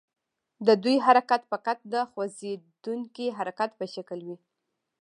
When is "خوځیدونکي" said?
2.11-3.25